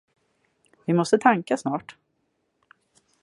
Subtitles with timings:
[0.85, 1.97] Vi måste tanka snart.